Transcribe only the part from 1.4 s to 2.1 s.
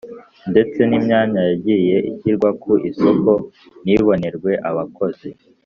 yagiye